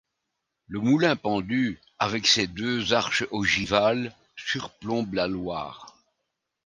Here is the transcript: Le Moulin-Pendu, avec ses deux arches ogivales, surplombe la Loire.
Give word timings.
Le 0.65 0.79
Moulin-Pendu, 0.79 1.79
avec 1.99 2.25
ses 2.25 2.47
deux 2.47 2.91
arches 2.91 3.23
ogivales, 3.29 4.15
surplombe 4.35 5.13
la 5.13 5.27
Loire. 5.27 5.95